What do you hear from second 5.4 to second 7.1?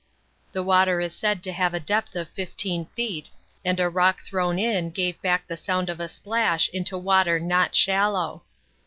the sound of a splash into